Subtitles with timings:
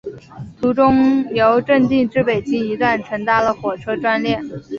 [0.59, 4.39] 途中由正定至北京一段乘搭了火车专列。